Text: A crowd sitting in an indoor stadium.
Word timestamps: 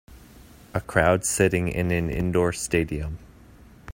A 0.73 0.81
crowd 0.81 1.25
sitting 1.25 1.67
in 1.67 1.91
an 1.91 2.09
indoor 2.09 2.53
stadium. 2.53 3.19